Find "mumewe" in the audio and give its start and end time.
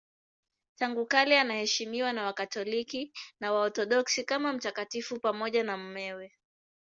5.77-6.33